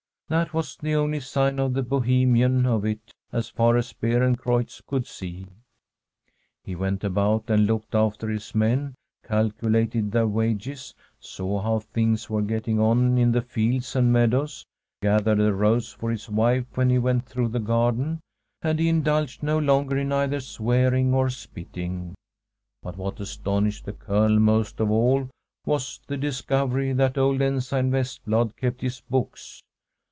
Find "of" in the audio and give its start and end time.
1.59-1.73, 24.79-24.89